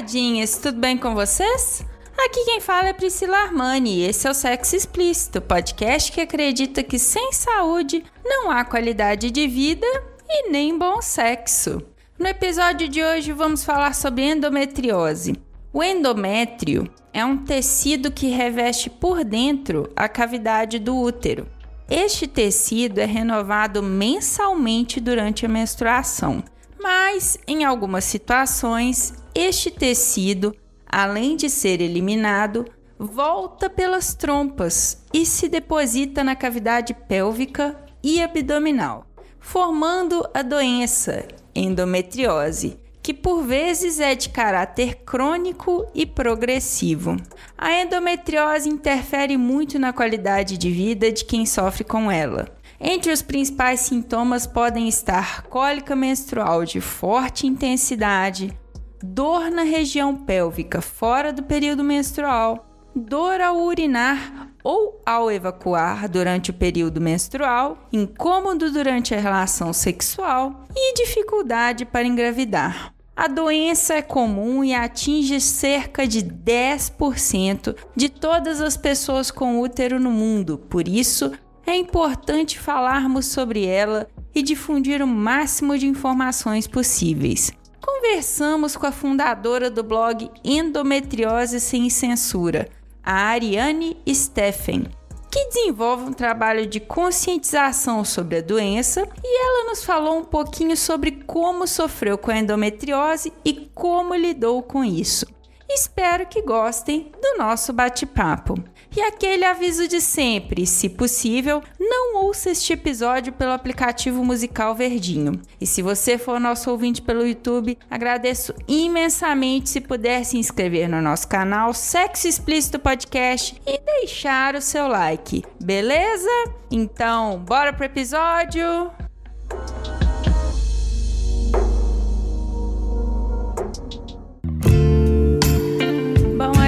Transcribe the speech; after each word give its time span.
Taradinhas, 0.00 0.56
tudo 0.56 0.80
bem 0.80 0.96
com 0.96 1.14
vocês? 1.14 1.84
Aqui 2.16 2.44
quem 2.46 2.60
fala 2.60 2.88
é 2.88 2.92
Priscila 2.92 3.36
Armani 3.36 3.98
e 3.98 4.04
esse 4.06 4.26
é 4.26 4.30
o 4.30 4.34
Sexo 4.34 4.74
Explícito, 4.74 5.42
podcast 5.42 6.10
que 6.10 6.22
acredita 6.22 6.82
que 6.82 6.98
sem 6.98 7.32
saúde 7.32 8.02
não 8.24 8.50
há 8.50 8.64
qualidade 8.64 9.30
de 9.30 9.46
vida 9.46 9.86
e 10.26 10.50
nem 10.50 10.76
bom 10.78 11.02
sexo. 11.02 11.82
No 12.18 12.26
episódio 12.26 12.88
de 12.88 13.02
hoje 13.02 13.32
vamos 13.32 13.62
falar 13.62 13.94
sobre 13.94 14.24
endometriose. 14.24 15.34
O 15.70 15.82
endométrio 15.82 16.90
é 17.12 17.22
um 17.22 17.36
tecido 17.36 18.10
que 18.10 18.28
reveste 18.30 18.88
por 18.88 19.22
dentro 19.22 19.90
a 19.94 20.08
cavidade 20.08 20.78
do 20.78 20.96
útero. 20.96 21.46
Este 21.90 22.26
tecido 22.26 23.00
é 23.00 23.04
renovado 23.04 23.82
mensalmente 23.82 24.98
durante 24.98 25.44
a 25.44 25.48
menstruação, 25.48 26.42
mas 26.80 27.36
em 27.46 27.64
algumas 27.64 28.04
situações 28.04 29.12
este 29.40 29.70
tecido 29.70 30.54
além 30.90 31.36
de 31.36 31.48
ser 31.48 31.80
eliminado, 31.80 32.66
volta 32.98 33.70
pelas 33.70 34.12
trompas 34.12 35.04
e 35.14 35.24
se 35.24 35.48
deposita 35.48 36.24
na 36.24 36.34
cavidade 36.34 36.92
pélvica 36.92 37.76
e 38.02 38.20
abdominal, 38.20 39.06
formando 39.38 40.28
a 40.34 40.42
doença 40.42 41.26
endometriose, 41.54 42.78
que 43.02 43.14
por 43.14 43.42
vezes 43.42 44.00
é 44.00 44.14
de 44.14 44.28
caráter 44.28 44.96
crônico 45.06 45.86
e 45.94 46.04
progressivo. 46.04 47.16
A 47.56 47.72
endometriose 47.80 48.68
interfere 48.68 49.36
muito 49.36 49.78
na 49.78 49.92
qualidade 49.92 50.58
de 50.58 50.70
vida 50.70 51.10
de 51.10 51.24
quem 51.24 51.46
sofre 51.46 51.84
com 51.84 52.10
ela. 52.10 52.48
Entre 52.78 53.12
os 53.12 53.22
principais 53.22 53.80
sintomas 53.80 54.46
podem 54.46 54.88
estar 54.88 55.42
cólica 55.42 55.94
menstrual 55.94 56.64
de 56.64 56.80
forte 56.80 57.46
intensidade, 57.46 58.58
dor 59.02 59.50
na 59.50 59.62
região 59.62 60.14
pélvica 60.14 60.80
fora 60.80 61.32
do 61.32 61.42
período 61.42 61.82
menstrual, 61.82 62.66
dor 62.94 63.40
ao 63.40 63.56
urinar 63.58 64.50
ou 64.62 65.00
ao 65.06 65.30
evacuar 65.30 66.08
durante 66.08 66.50
o 66.50 66.54
período 66.54 67.00
menstrual, 67.00 67.78
incômodo 67.92 68.70
durante 68.70 69.14
a 69.14 69.20
relação 69.20 69.72
sexual 69.72 70.66
e 70.74 70.94
dificuldade 70.94 71.86
para 71.86 72.06
engravidar. 72.06 72.92
A 73.16 73.26
doença 73.26 73.94
é 73.94 74.02
comum 74.02 74.64
e 74.64 74.74
atinge 74.74 75.40
cerca 75.40 76.06
de 76.06 76.22
10% 76.22 77.76
de 77.94 78.08
todas 78.08 78.60
as 78.60 78.76
pessoas 78.76 79.30
com 79.30 79.60
útero 79.60 79.98
no 80.00 80.10
mundo, 80.10 80.58
por 80.58 80.86
isso 80.88 81.32
é 81.66 81.76
importante 81.76 82.58
falarmos 82.58 83.26
sobre 83.26 83.66
ela 83.66 84.08
e 84.34 84.42
difundir 84.42 85.02
o 85.02 85.06
máximo 85.06 85.76
de 85.76 85.86
informações 85.86 86.66
possíveis 86.66 87.52
conversamos 87.92 88.76
com 88.76 88.86
a 88.86 88.92
fundadora 88.92 89.68
do 89.68 89.82
blog 89.82 90.30
Endometriose 90.44 91.58
Sem 91.58 91.90
Censura, 91.90 92.68
a 93.02 93.12
Ariane 93.12 93.96
Steffen, 94.08 94.86
que 95.28 95.48
desenvolve 95.48 96.04
um 96.04 96.12
trabalho 96.12 96.66
de 96.66 96.78
conscientização 96.78 98.04
sobre 98.04 98.38
a 98.38 98.40
doença 98.40 99.08
e 99.24 99.44
ela 99.44 99.70
nos 99.70 99.82
falou 99.82 100.18
um 100.18 100.24
pouquinho 100.24 100.76
sobre 100.76 101.10
como 101.26 101.66
sofreu 101.66 102.16
com 102.16 102.30
a 102.30 102.38
endometriose 102.38 103.32
e 103.44 103.68
como 103.74 104.14
lidou 104.14 104.62
com 104.62 104.84
isso. 104.84 105.26
Espero 105.72 106.26
que 106.26 106.42
gostem 106.42 107.12
do 107.22 107.38
nosso 107.38 107.72
bate-papo. 107.72 108.54
E 108.94 109.00
aquele 109.00 109.44
aviso 109.44 109.86
de 109.86 110.00
sempre: 110.00 110.66
se 110.66 110.88
possível, 110.88 111.62
não 111.78 112.24
ouça 112.24 112.50
este 112.50 112.72
episódio 112.72 113.32
pelo 113.32 113.52
aplicativo 113.52 114.24
musical 114.24 114.74
Verdinho. 114.74 115.40
E 115.60 115.66
se 115.66 115.80
você 115.80 116.18
for 116.18 116.40
nosso 116.40 116.70
ouvinte 116.70 117.00
pelo 117.00 117.24
YouTube, 117.24 117.78
agradeço 117.88 118.52
imensamente 118.66 119.70
se 119.70 119.80
puder 119.80 120.24
se 120.24 120.36
inscrever 120.36 120.88
no 120.88 121.00
nosso 121.00 121.28
canal 121.28 121.72
Sexo 121.72 122.26
Explícito 122.26 122.80
Podcast 122.80 123.60
e 123.64 123.78
deixar 123.78 124.56
o 124.56 124.60
seu 124.60 124.88
like, 124.88 125.44
beleza? 125.62 126.28
Então, 126.70 127.38
bora 127.38 127.72
pro 127.72 127.84
episódio! 127.84 128.99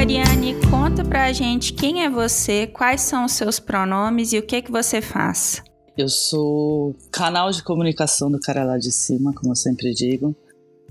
Mariane, 0.02 0.56
conta 0.68 1.04
pra 1.04 1.32
gente 1.32 1.72
quem 1.72 2.02
é 2.02 2.10
você, 2.10 2.66
quais 2.66 3.02
são 3.02 3.24
os 3.24 3.30
seus 3.30 3.60
pronomes 3.60 4.32
e 4.32 4.38
o 4.40 4.42
que 4.42 4.60
que 4.60 4.72
você 4.72 5.00
faz. 5.00 5.62
Eu 5.96 6.08
sou 6.08 6.96
canal 7.12 7.52
de 7.52 7.62
comunicação 7.62 8.28
do 8.28 8.40
cara 8.40 8.64
lá 8.64 8.78
de 8.78 8.90
cima, 8.90 9.32
como 9.32 9.52
eu 9.52 9.54
sempre 9.54 9.94
digo. 9.94 10.34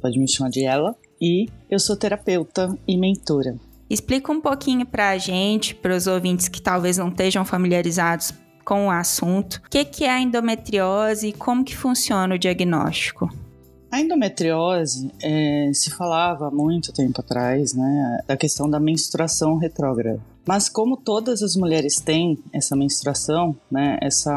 Pode 0.01 0.17
me 0.17 0.31
chamar 0.31 0.49
de 0.49 0.63
ela. 0.63 0.95
E 1.19 1.47
eu 1.69 1.77
sou 1.77 1.97
terapeuta 1.97 2.73
e 2.87 2.97
mentora. 2.97 3.57
Explica 3.89 4.31
um 4.31 4.39
pouquinho 4.39 4.85
pra 4.85 5.17
gente, 5.17 5.75
para 5.75 5.93
os 5.93 6.07
ouvintes 6.07 6.47
que 6.47 6.61
talvez 6.61 6.97
não 6.97 7.09
estejam 7.09 7.43
familiarizados 7.43 8.33
com 8.63 8.87
o 8.87 8.91
assunto, 8.91 9.55
o 9.55 9.69
que, 9.69 9.83
que 9.83 10.05
é 10.05 10.09
a 10.11 10.21
endometriose 10.21 11.27
e 11.27 11.33
como 11.33 11.65
que 11.65 11.75
funciona 11.75 12.35
o 12.35 12.39
diagnóstico. 12.39 13.29
A 13.91 13.99
endometriose 13.99 15.11
é, 15.21 15.69
se 15.73 15.91
falava 15.91 16.47
há 16.47 16.51
muito 16.51 16.93
tempo 16.93 17.19
atrás, 17.19 17.73
né, 17.73 18.21
da 18.25 18.37
questão 18.37 18.69
da 18.69 18.79
menstruação 18.79 19.57
retrógrada. 19.57 20.21
Mas 20.47 20.69
como 20.69 20.95
todas 20.95 21.43
as 21.43 21.55
mulheres 21.55 21.99
têm 21.99 22.39
essa 22.53 22.75
menstruação, 22.75 23.55
né, 23.69 23.97
essa 24.01 24.33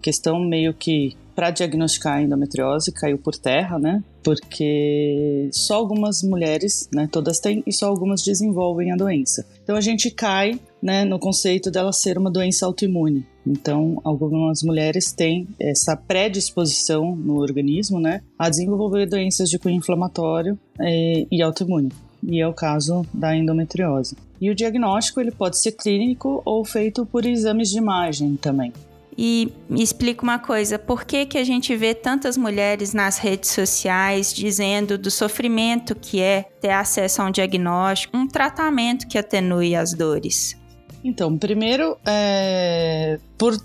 questão 0.00 0.38
meio 0.38 0.72
que 0.72 1.16
para 1.34 1.50
diagnosticar 1.50 2.16
a 2.16 2.22
endometriose 2.22 2.90
caiu 2.90 3.16
por 3.16 3.36
terra, 3.36 3.78
né? 3.78 4.02
Porque 4.24 5.48
só 5.52 5.76
algumas 5.76 6.20
mulheres, 6.22 6.88
né, 6.92 7.08
todas 7.10 7.38
têm 7.38 7.62
e 7.64 7.72
só 7.72 7.86
algumas 7.86 8.24
desenvolvem 8.24 8.90
a 8.90 8.96
doença. 8.96 9.46
Então 9.62 9.76
a 9.76 9.80
gente 9.80 10.10
cai, 10.10 10.58
né, 10.82 11.04
no 11.04 11.18
conceito 11.18 11.70
dela 11.70 11.92
ser 11.92 12.18
uma 12.18 12.30
doença 12.30 12.66
autoimune. 12.66 13.26
Então, 13.46 14.00
algumas 14.04 14.62
mulheres 14.62 15.12
têm 15.12 15.48
essa 15.58 15.96
predisposição 15.96 17.16
no 17.16 17.36
organismo, 17.36 17.98
né, 17.98 18.20
a 18.38 18.48
desenvolver 18.48 19.06
doenças 19.06 19.48
de 19.48 19.58
cunho 19.58 19.76
inflamatório 19.76 20.58
e, 20.80 21.22
eh, 21.22 21.26
e 21.30 21.42
autoimune. 21.42 21.90
E 22.22 22.40
é 22.40 22.46
o 22.46 22.52
caso 22.52 23.06
da 23.14 23.36
endometriose. 23.36 24.16
E 24.40 24.50
o 24.50 24.54
diagnóstico 24.54 25.20
ele 25.20 25.30
pode 25.30 25.60
ser 25.60 25.72
clínico 25.72 26.42
ou 26.44 26.64
feito 26.64 27.06
por 27.06 27.24
exames 27.24 27.70
de 27.70 27.78
imagem 27.78 28.36
também. 28.36 28.72
E 29.20 29.52
me 29.68 29.82
explica 29.82 30.22
uma 30.22 30.38
coisa, 30.38 30.78
por 30.78 31.04
que, 31.04 31.26
que 31.26 31.38
a 31.38 31.42
gente 31.42 31.74
vê 31.74 31.92
tantas 31.92 32.36
mulheres 32.36 32.94
nas 32.94 33.18
redes 33.18 33.50
sociais 33.50 34.32
dizendo 34.32 34.96
do 34.96 35.10
sofrimento 35.10 35.96
que 35.96 36.20
é 36.20 36.44
ter 36.60 36.70
acesso 36.70 37.20
a 37.20 37.24
um 37.24 37.30
diagnóstico, 37.32 38.16
um 38.16 38.28
tratamento 38.28 39.08
que 39.08 39.18
atenue 39.18 39.74
as 39.74 39.92
dores? 39.92 40.56
Então, 41.02 41.36
primeiro, 41.38 41.96
é, 42.04 43.18
por 43.36 43.56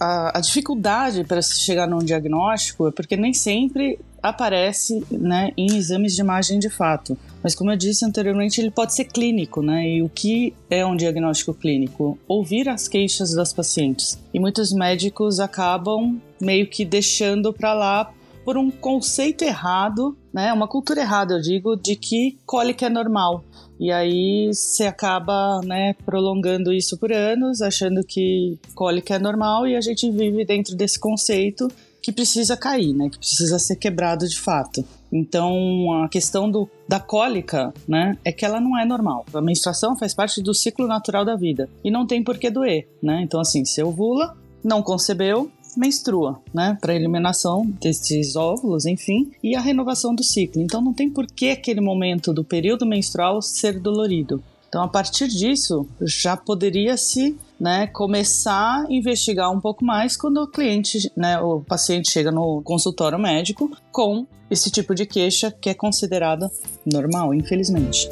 a, 0.00 0.38
a 0.38 0.40
dificuldade 0.40 1.24
para 1.24 1.40
se 1.40 1.58
chegar 1.60 1.86
num 1.86 1.98
diagnóstico 1.98 2.88
é 2.88 2.90
porque 2.90 3.16
nem 3.16 3.32
sempre 3.32 3.98
aparece 4.22 5.04
né, 5.10 5.50
em 5.56 5.76
exames 5.76 6.14
de 6.14 6.20
imagem 6.20 6.58
de 6.58 6.68
fato. 6.68 7.16
Mas 7.42 7.54
como 7.54 7.70
eu 7.70 7.76
disse 7.76 8.04
anteriormente, 8.04 8.60
ele 8.60 8.70
pode 8.70 8.94
ser 8.94 9.04
clínico, 9.04 9.62
né? 9.62 9.88
E 9.88 10.02
o 10.02 10.08
que 10.08 10.52
é 10.68 10.84
um 10.84 10.96
diagnóstico 10.96 11.54
clínico? 11.54 12.18
Ouvir 12.26 12.68
as 12.68 12.88
queixas 12.88 13.32
das 13.32 13.52
pacientes. 13.52 14.18
E 14.34 14.40
muitos 14.40 14.72
médicos 14.72 15.38
acabam 15.38 16.20
meio 16.40 16.66
que 16.66 16.84
deixando 16.84 17.52
para 17.52 17.72
lá 17.72 18.12
por 18.44 18.56
um 18.56 18.70
conceito 18.70 19.42
errado, 19.42 20.16
né? 20.32 20.52
Uma 20.52 20.68
cultura 20.68 21.00
errada, 21.00 21.34
eu 21.34 21.40
digo, 21.40 21.76
de 21.76 21.94
que 21.94 22.36
cólica 22.44 22.86
é 22.86 22.88
normal. 22.88 23.44
E 23.78 23.92
aí 23.92 24.48
você 24.52 24.84
acaba, 24.84 25.60
né, 25.62 25.94
prolongando 26.04 26.72
isso 26.72 26.96
por 26.98 27.12
anos, 27.12 27.60
achando 27.60 28.02
que 28.04 28.58
cólica 28.74 29.14
é 29.14 29.18
normal 29.18 29.66
e 29.66 29.76
a 29.76 29.80
gente 29.80 30.10
vive 30.10 30.44
dentro 30.44 30.74
desse 30.74 30.98
conceito 30.98 31.70
que 32.00 32.12
precisa 32.12 32.56
cair, 32.56 32.94
né? 32.94 33.10
Que 33.10 33.18
precisa 33.18 33.58
ser 33.58 33.76
quebrado 33.76 34.28
de 34.28 34.38
fato. 34.38 34.84
Então, 35.12 36.04
a 36.04 36.08
questão 36.08 36.48
do, 36.50 36.68
da 36.88 37.00
cólica, 37.00 37.74
né, 37.86 38.16
é 38.24 38.30
que 38.30 38.44
ela 38.44 38.60
não 38.60 38.78
é 38.78 38.84
normal. 38.84 39.26
A 39.34 39.40
menstruação 39.40 39.96
faz 39.96 40.14
parte 40.14 40.42
do 40.42 40.54
ciclo 40.54 40.86
natural 40.86 41.24
da 41.24 41.34
vida 41.34 41.68
e 41.82 41.90
não 41.90 42.06
tem 42.06 42.22
por 42.22 42.38
que 42.38 42.48
doer, 42.48 42.88
né? 43.02 43.22
Então, 43.22 43.40
assim, 43.40 43.64
se 43.64 43.82
ovula, 43.82 44.36
não 44.62 44.82
concebeu, 44.82 45.50
menstrua, 45.76 46.40
né? 46.52 46.76
Para 46.80 46.94
eliminação 46.94 47.66
desses 47.80 48.36
óvulos, 48.36 48.86
enfim, 48.86 49.30
e 49.42 49.54
a 49.54 49.60
renovação 49.60 50.14
do 50.14 50.22
ciclo. 50.22 50.62
Então 50.62 50.80
não 50.80 50.92
tem 50.92 51.10
por 51.10 51.26
que 51.26 51.50
aquele 51.50 51.80
momento 51.80 52.32
do 52.32 52.44
período 52.44 52.86
menstrual 52.86 53.42
ser 53.42 53.78
dolorido. 53.78 54.42
Então, 54.68 54.82
a 54.82 54.88
partir 54.88 55.28
disso, 55.28 55.86
já 56.02 56.36
poderia 56.36 56.96
se 56.96 57.36
né, 57.58 57.86
começar 57.86 58.84
a 58.84 58.92
investigar 58.92 59.50
um 59.50 59.60
pouco 59.60 59.84
mais 59.84 60.16
quando 60.16 60.38
o 60.38 60.46
cliente, 60.46 61.10
né, 61.16 61.38
o 61.38 61.60
paciente 61.60 62.10
chega 62.10 62.30
no 62.30 62.60
consultório 62.62 63.18
médico 63.18 63.70
com 63.92 64.26
esse 64.50 64.70
tipo 64.70 64.94
de 64.94 65.06
queixa 65.06 65.50
que 65.50 65.70
é 65.70 65.74
considerada 65.74 66.50
normal, 66.84 67.32
infelizmente. 67.32 68.10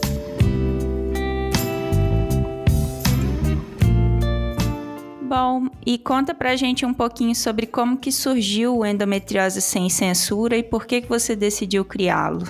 E 5.86 5.98
conta 5.98 6.34
pra 6.34 6.56
gente 6.56 6.86
um 6.86 6.94
pouquinho 6.94 7.34
sobre 7.34 7.66
como 7.66 7.96
que 7.96 8.10
surgiu 8.10 8.78
o 8.78 8.86
endometriose 8.86 9.60
sem 9.60 9.88
censura 9.90 10.56
e 10.56 10.62
por 10.62 10.86
que, 10.86 11.02
que 11.02 11.08
você 11.08 11.36
decidiu 11.36 11.84
criá-lo. 11.84 12.44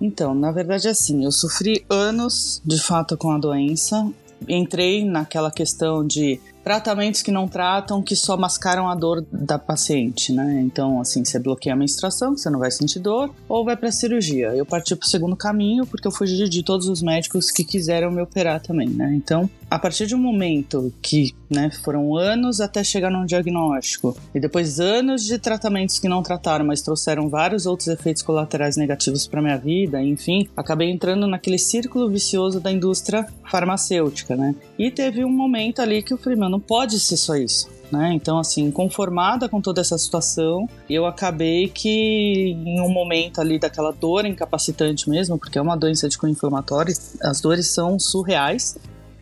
Então, 0.00 0.34
na 0.34 0.52
verdade, 0.52 0.88
assim, 0.88 1.24
eu 1.24 1.32
sofri 1.32 1.84
anos 1.90 2.62
de 2.64 2.78
fato 2.80 3.16
com 3.16 3.30
a 3.32 3.38
doença. 3.38 4.08
Entrei 4.48 5.04
naquela 5.04 5.50
questão 5.50 6.06
de 6.06 6.40
tratamentos 6.62 7.22
que 7.22 7.32
não 7.32 7.48
tratam, 7.48 8.02
que 8.02 8.14
só 8.14 8.36
mascaram 8.36 8.88
a 8.88 8.94
dor 8.94 9.26
da 9.32 9.58
paciente, 9.58 10.32
né? 10.32 10.60
Então, 10.60 11.00
assim, 11.00 11.24
você 11.24 11.38
bloqueia 11.38 11.74
a 11.74 11.76
menstruação, 11.76 12.36
você 12.36 12.50
não 12.50 12.58
vai 12.58 12.70
sentir 12.70 13.00
dor, 13.00 13.34
ou 13.48 13.64
vai 13.64 13.76
para 13.76 13.90
cirurgia. 13.90 14.54
Eu 14.54 14.66
parti 14.66 14.94
para 14.94 15.06
o 15.06 15.08
segundo 15.08 15.34
caminho 15.34 15.86
porque 15.86 16.06
eu 16.06 16.12
fugi 16.12 16.48
de 16.48 16.62
todos 16.62 16.86
os 16.86 17.02
médicos 17.02 17.50
que 17.50 17.64
quiseram 17.64 18.10
me 18.10 18.20
operar 18.22 18.60
também, 18.60 18.88
né? 18.88 19.12
Então, 19.14 19.50
a 19.70 19.78
partir 19.78 20.06
de 20.06 20.14
um 20.14 20.18
momento 20.18 20.92
que, 21.02 21.34
né, 21.50 21.70
foram 21.82 22.16
anos 22.16 22.60
até 22.60 22.82
chegar 22.82 23.10
num 23.10 23.26
diagnóstico, 23.26 24.16
e 24.34 24.40
depois 24.40 24.80
anos 24.80 25.24
de 25.24 25.38
tratamentos 25.38 25.98
que 25.98 26.08
não 26.08 26.22
trataram, 26.22 26.64
mas 26.64 26.82
trouxeram 26.82 27.28
vários 27.28 27.66
outros 27.66 27.88
efeitos 27.88 28.22
colaterais 28.22 28.76
negativos 28.76 29.26
para 29.26 29.42
minha 29.42 29.58
vida, 29.58 30.02
enfim, 30.02 30.48
acabei 30.56 30.90
entrando 30.90 31.26
naquele 31.26 31.58
círculo 31.58 32.08
vicioso 32.08 32.60
da 32.60 32.72
indústria 32.72 33.26
farmacêutica, 33.50 34.36
né? 34.36 34.54
E 34.78 34.90
teve 34.90 35.24
um 35.24 35.30
momento 35.30 35.80
ali 35.80 36.02
que 36.02 36.12
eu 36.12 36.18
falei, 36.18 36.38
meu, 36.38 36.48
não 36.48 36.60
pode 36.60 36.98
ser 37.00 37.16
só 37.16 37.36
isso. 37.36 37.68
Né? 37.90 38.12
Então, 38.12 38.38
assim, 38.38 38.70
conformada 38.70 39.48
com 39.48 39.62
toda 39.62 39.80
essa 39.80 39.96
situação, 39.96 40.68
eu 40.90 41.06
acabei 41.06 41.68
que 41.68 42.50
em 42.50 42.80
um 42.82 42.90
momento 42.90 43.40
ali 43.40 43.58
daquela 43.58 43.92
dor 43.92 44.26
incapacitante 44.26 45.08
mesmo, 45.08 45.38
porque 45.38 45.58
é 45.58 45.62
uma 45.62 45.76
doença 45.76 46.06
de 46.08 46.18
cunho 46.18 46.32
inflamatório, 46.32 46.94
as 47.22 47.40
dores 47.40 47.68
são 47.68 47.98
surreais. 47.98 48.76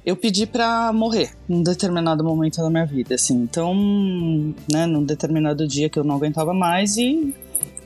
Eu 0.06 0.16
pedi 0.16 0.46
para 0.46 0.92
morrer 0.92 1.32
num 1.48 1.64
determinado 1.64 2.22
momento 2.22 2.62
da 2.62 2.70
minha 2.70 2.86
vida, 2.86 3.16
assim. 3.16 3.34
Então, 3.34 3.74
né, 4.72 4.86
num 4.86 5.02
determinado 5.02 5.66
dia 5.66 5.90
que 5.90 5.98
eu 5.98 6.04
não 6.04 6.14
aguentava 6.14 6.54
mais 6.54 6.96
e 6.96 7.34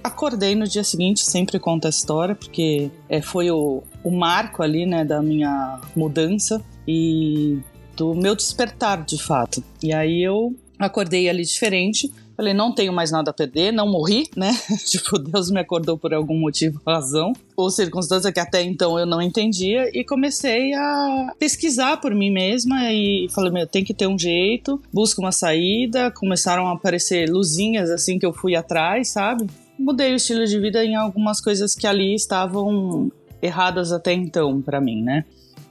acordei 0.05 0.55
no 0.55 0.69
dia 0.69 0.85
seguinte, 0.85 1.25
sempre 1.25 1.59
conto 1.59 1.87
a 1.87 1.91
história, 1.91 2.35
porque 2.35 2.91
é, 3.09 3.23
foi 3.23 3.51
o, 3.51 3.83
o 4.05 4.11
marco 4.11 4.63
ali, 4.63 4.85
né, 4.85 5.03
da 5.03 5.23
minha 5.23 5.81
mudança. 5.97 6.63
E 6.87 7.59
do 7.97 8.15
meu 8.15 8.35
despertar, 8.35 9.05
de 9.05 9.23
fato. 9.23 9.63
E 9.83 9.93
aí 9.93 10.23
eu 10.23 10.55
acordei 10.79 11.29
ali 11.29 11.43
diferente. 11.43 12.11
Falei, 12.41 12.55
não 12.55 12.73
tenho 12.73 12.91
mais 12.91 13.11
nada 13.11 13.33
a 13.33 13.35
perder, 13.35 13.71
não 13.71 13.87
morri, 13.87 14.27
né? 14.35 14.51
tipo, 14.89 15.19
Deus 15.19 15.51
me 15.51 15.61
acordou 15.61 15.99
por 15.99 16.15
algum 16.15 16.41
motivo, 16.41 16.81
razão, 16.89 17.35
ou 17.55 17.69
circunstância 17.69 18.33
que 18.33 18.41
até 18.41 18.63
então 18.63 18.99
eu 18.99 19.05
não 19.05 19.21
entendia, 19.21 19.91
e 19.93 20.03
comecei 20.03 20.73
a 20.73 21.35
pesquisar 21.39 21.99
por 21.99 22.15
mim 22.15 22.31
mesma 22.31 22.91
e 22.91 23.29
falei, 23.35 23.53
meu, 23.53 23.67
tem 23.67 23.85
que 23.85 23.93
ter 23.93 24.07
um 24.07 24.19
jeito, 24.19 24.81
busca 24.91 25.21
uma 25.21 25.33
saída. 25.33 26.11
Começaram 26.11 26.67
a 26.67 26.73
aparecer 26.73 27.29
luzinhas 27.29 27.91
assim 27.91 28.19
que 28.19 28.25
eu 28.25 28.33
fui 28.33 28.57
atrás, 28.57 29.11
sabe? 29.11 29.47
Mudei 29.79 30.15
o 30.15 30.17
estilo 30.17 30.47
de 30.47 30.59
vida 30.59 30.83
em 30.83 30.97
algumas 30.97 31.43
coisas 31.43 31.75
que 31.75 31.87
ali 31.87 32.15
estavam 32.15 33.13
erradas 33.43 33.93
até 33.93 34.15
então 34.15 34.63
para 34.63 34.81
mim, 34.81 35.03
né? 35.03 35.27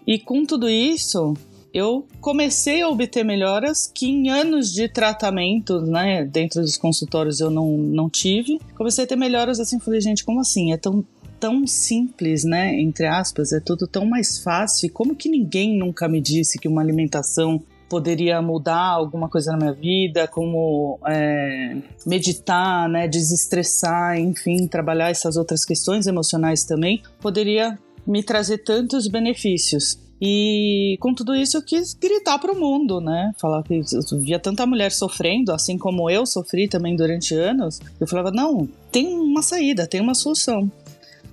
E 0.05 0.19
com 0.19 0.45
tudo 0.45 0.69
isso, 0.69 1.33
eu 1.73 2.07
comecei 2.19 2.81
a 2.81 2.89
obter 2.89 3.23
melhoras 3.23 3.91
que 3.93 4.07
em 4.07 4.29
anos 4.29 4.71
de 4.71 4.87
tratamento, 4.89 5.81
né, 5.81 6.25
dentro 6.25 6.61
dos 6.61 6.77
consultórios 6.77 7.39
eu 7.39 7.49
não, 7.49 7.77
não 7.77 8.09
tive. 8.09 8.59
Comecei 8.75 9.03
a 9.03 9.07
ter 9.07 9.15
melhoras 9.15 9.59
assim, 9.59 9.79
falei, 9.79 10.01
gente, 10.01 10.23
como 10.23 10.39
assim? 10.39 10.73
É 10.73 10.77
tão 10.77 11.05
tão 11.39 11.65
simples, 11.65 12.43
né, 12.43 12.77
entre 12.81 13.07
aspas, 13.07 13.53
é 13.53 13.61
tudo 13.61 13.87
tão 13.87 14.05
mais 14.05 14.39
fácil. 14.39 14.91
Como 14.91 15.15
que 15.15 15.29
ninguém 15.29 15.77
nunca 15.77 16.05
me 16.05 16.19
disse 16.19 16.59
que 16.59 16.67
uma 16.67 16.81
alimentação 16.81 17.63
poderia 17.89 18.41
mudar 18.41 18.89
alguma 18.89 19.27
coisa 19.27 19.53
na 19.53 19.57
minha 19.57 19.73
vida, 19.73 20.27
como 20.27 20.99
é, 21.07 21.77
meditar, 22.05 22.87
né, 22.87 23.07
desestressar, 23.07 24.19
enfim, 24.19 24.67
trabalhar 24.67 25.09
essas 25.09 25.37
outras 25.37 25.65
questões 25.65 26.05
emocionais 26.05 26.63
também, 26.63 27.01
poderia 27.19 27.79
me 28.05 28.21
trazer 28.21 28.59
tantos 28.59 29.07
benefícios. 29.07 29.97
E 30.21 30.97
com 30.99 31.13
tudo 31.13 31.33
isso 31.33 31.57
eu 31.57 31.61
quis 31.61 31.93
gritar 31.93 32.37
para 32.39 32.51
o 32.51 32.59
mundo, 32.59 32.99
né? 32.99 33.33
Falar 33.37 33.63
que 33.63 33.75
eu 33.75 34.19
via 34.19 34.37
tanta 34.37 34.65
mulher 34.65 34.91
sofrendo, 34.91 35.53
assim 35.53 35.77
como 35.77 36.09
eu 36.09 36.25
sofri 36.25 36.67
também 36.67 36.95
durante 36.95 37.33
anos. 37.33 37.79
Eu 37.99 38.07
falava, 38.07 38.31
não, 38.31 38.67
tem 38.91 39.17
uma 39.17 39.41
saída, 39.41 39.87
tem 39.87 40.01
uma 40.01 40.13
solução. 40.13 40.69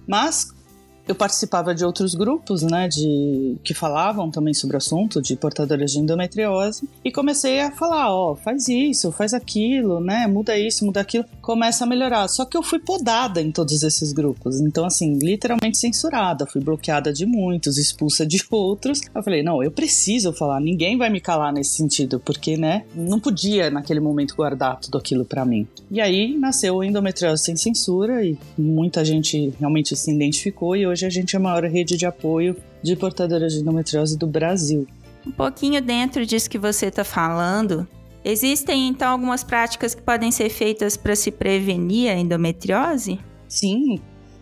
Mas 0.06 0.54
eu 1.06 1.14
participava 1.14 1.74
de 1.74 1.84
outros 1.84 2.14
grupos, 2.14 2.62
né, 2.62 2.88
de 2.88 3.56
que 3.62 3.74
falavam 3.74 4.30
também 4.30 4.52
sobre 4.52 4.76
o 4.76 4.78
assunto 4.78 5.22
de 5.22 5.36
portadoras 5.36 5.92
de 5.92 5.98
endometriose 5.98 6.88
e 7.04 7.12
comecei 7.12 7.60
a 7.60 7.70
falar, 7.70 8.12
ó, 8.12 8.32
oh, 8.32 8.36
faz 8.36 8.68
isso, 8.68 9.12
faz 9.12 9.32
aquilo, 9.32 10.00
né, 10.00 10.26
muda 10.26 10.58
isso, 10.58 10.84
muda 10.84 11.00
aquilo, 11.00 11.24
começa 11.40 11.84
a 11.84 11.86
melhorar. 11.86 12.28
Só 12.28 12.44
que 12.44 12.56
eu 12.56 12.62
fui 12.62 12.78
podada 12.78 13.40
em 13.40 13.52
todos 13.52 13.82
esses 13.82 14.12
grupos, 14.12 14.60
então 14.60 14.84
assim, 14.84 15.18
literalmente 15.18 15.78
censurada, 15.78 16.46
fui 16.46 16.60
bloqueada 16.60 17.12
de 17.12 17.24
muitos, 17.24 17.78
expulsa 17.78 18.26
de 18.26 18.42
outros. 18.50 19.00
Eu 19.14 19.22
falei, 19.22 19.42
não, 19.42 19.62
eu 19.62 19.70
preciso 19.70 20.32
falar, 20.32 20.60
ninguém 20.60 20.98
vai 20.98 21.10
me 21.10 21.20
calar 21.20 21.52
nesse 21.52 21.76
sentido, 21.76 22.20
porque, 22.24 22.56
né, 22.56 22.84
não 22.94 23.20
podia 23.20 23.70
naquele 23.70 24.00
momento 24.00 24.34
guardar 24.34 24.80
tudo 24.80 24.98
aquilo 24.98 25.24
para 25.24 25.44
mim. 25.44 25.66
E 25.90 26.00
aí 26.00 26.36
nasceu 26.36 26.76
o 26.76 26.84
endometriose 26.84 27.42
sem 27.42 27.56
censura 27.56 28.24
e 28.24 28.36
muita 28.58 29.04
gente 29.04 29.52
realmente 29.58 29.94
se 29.94 30.12
identificou 30.12 30.74
e 30.74 30.86
hoje 30.86 30.95
hoje 30.96 31.06
a 31.06 31.10
gente 31.10 31.36
é 31.36 31.38
a 31.38 31.42
maior 31.42 31.62
rede 31.64 31.96
de 31.96 32.06
apoio 32.06 32.56
de 32.82 32.96
portadoras 32.96 33.52
de 33.52 33.60
endometriose 33.60 34.16
do 34.16 34.26
Brasil. 34.26 34.86
Um 35.26 35.30
pouquinho 35.30 35.82
dentro 35.82 36.24
disso 36.24 36.48
que 36.48 36.58
você 36.58 36.86
está 36.86 37.04
falando, 37.04 37.86
existem 38.24 38.88
então 38.88 39.10
algumas 39.10 39.44
práticas 39.44 39.94
que 39.94 40.00
podem 40.00 40.30
ser 40.30 40.48
feitas 40.48 40.96
para 40.96 41.14
se 41.14 41.30
prevenir 41.30 42.10
a 42.10 42.14
endometriose? 42.14 43.18
Sim, 43.46 44.00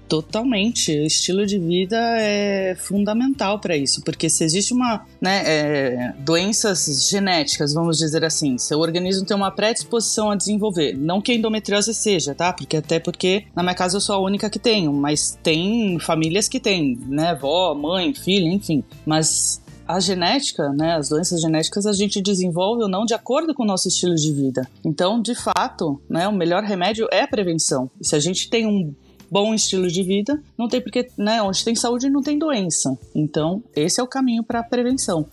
Totalmente. 0.09 0.93
O 0.93 1.05
estilo 1.05 1.47
de 1.47 1.59
vida 1.59 1.97
é 2.19 2.77
fundamental 2.79 3.59
para 3.59 3.77
isso, 3.77 4.03
porque 4.03 4.29
se 4.29 4.45
existe 4.45 4.73
uma, 4.73 5.07
né, 5.21 5.43
é, 5.47 6.15
doenças 6.19 7.09
genéticas, 7.09 7.73
vamos 7.73 7.99
dizer 7.99 8.25
assim, 8.25 8.59
seu 8.59 8.81
organismo 8.81 9.25
tem 9.25 9.37
uma 9.37 9.51
predisposição 9.51 10.31
a 10.31 10.37
desenvolver. 10.37 10.97
Não 10.97 11.21
que 11.21 11.33
a 11.33 11.35
endometriose 11.35 11.95
seja, 11.95 12.35
tá? 12.35 12.53
Porque 12.53 12.77
até 12.77 12.99
porque 12.99 13.45
na 13.55 13.63
minha 13.63 13.75
casa 13.75 13.97
eu 13.97 14.01
sou 14.01 14.15
a 14.15 14.21
única 14.21 14.51
que 14.51 14.59
tenho, 14.59 14.93
mas 14.93 15.39
tem 15.43 15.99
famílias 15.99 16.49
que 16.49 16.61
têm, 16.61 16.99
né, 17.07 17.31
avó, 17.31 17.75
mãe, 17.75 18.15
filha, 18.15 18.49
enfim. 18.49 18.85
Mas 19.07 19.63
a 19.87 20.01
genética, 20.01 20.71
né, 20.71 20.95
as 20.97 21.09
doenças 21.09 21.41
genéticas, 21.41 21.87
a 21.87 21.93
gente 21.93 22.21
desenvolve 22.21 22.83
ou 22.83 22.89
não 22.89 23.05
de 23.05 23.15
acordo 23.15 23.55
com 23.55 23.63
o 23.63 23.67
nosso 23.67 23.89
estilo 23.89 24.15
de 24.15 24.33
vida. 24.33 24.69
Então, 24.85 25.21
de 25.21 25.35
fato, 25.35 26.01
né, 26.09 26.27
o 26.27 26.33
melhor 26.33 26.63
remédio 26.63 27.07
é 27.13 27.23
a 27.23 27.29
prevenção. 27.29 27.91
E 28.01 28.07
se 28.07 28.17
a 28.17 28.19
gente 28.19 28.49
tem 28.49 28.67
um 28.67 28.95
bom 29.35 29.53
estilo 29.53 29.89
de 29.89 30.01
vida, 30.05 30.41
não 30.57 30.69
tem 30.69 30.81
porque, 30.81 31.09
né, 31.19 31.43
onde 31.43 31.65
tem 31.65 31.75
saúde 31.75 32.09
não 32.09 32.23
tem 32.23 32.39
doença. 32.39 32.97
Então, 33.13 33.65
esse 33.75 34.01
é 34.01 34.03
o 34.03 34.07
caminho 34.07 34.45
para 34.45 34.61
a 34.61 34.63
prevenção 34.63 35.27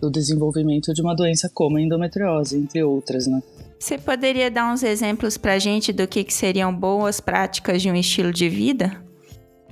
do 0.00 0.08
desenvolvimento 0.08 0.94
de 0.94 1.02
uma 1.02 1.16
doença 1.16 1.50
como 1.52 1.76
a 1.76 1.80
endometriose, 1.82 2.56
entre 2.56 2.80
outras, 2.84 3.26
né? 3.26 3.42
Você 3.76 3.98
poderia 3.98 4.52
dar 4.52 4.72
uns 4.72 4.84
exemplos 4.84 5.36
para 5.36 5.54
a 5.54 5.58
gente 5.58 5.92
do 5.92 6.06
que, 6.06 6.22
que 6.22 6.32
seriam 6.32 6.72
boas 6.72 7.18
práticas 7.18 7.82
de 7.82 7.90
um 7.90 7.96
estilo 7.96 8.32
de 8.32 8.48
vida? 8.48 9.02